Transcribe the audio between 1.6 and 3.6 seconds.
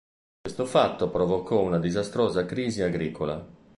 una disastrosa crisi agricola.